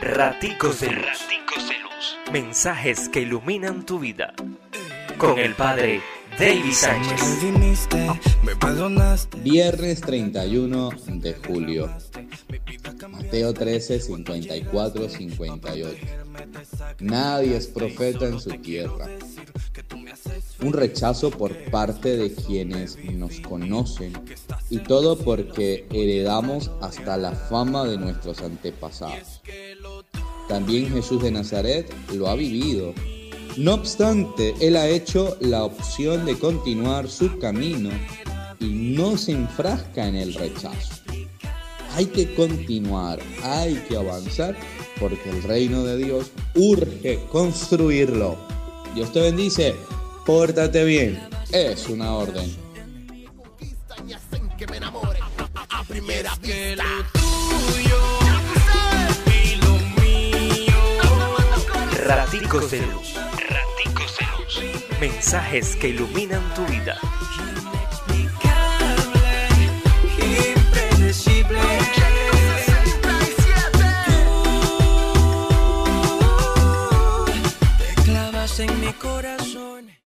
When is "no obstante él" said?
33.56-34.74